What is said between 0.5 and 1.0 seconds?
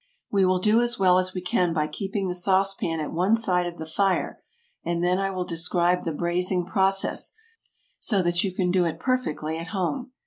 do as